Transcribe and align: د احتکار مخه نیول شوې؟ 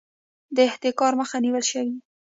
د 0.55 0.57
احتکار 0.69 1.13
مخه 1.21 1.37
نیول 1.45 1.63
شوې؟ 1.71 1.93